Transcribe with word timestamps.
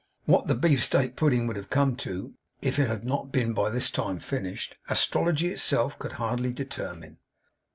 What 0.25 0.47
the 0.47 0.55
beef 0.55 0.83
steak 0.83 1.15
pudding 1.15 1.45
would 1.45 1.57
have 1.57 1.69
come 1.69 1.95
to, 1.97 2.33
if 2.59 2.79
it 2.79 2.87
had 2.87 3.03
not 3.03 3.31
been 3.31 3.53
by 3.53 3.69
this 3.69 3.91
time 3.91 4.17
finished, 4.17 4.75
astrology 4.89 5.49
itself 5.49 5.99
could 5.99 6.13
hardly 6.13 6.51
determine. 6.51 7.19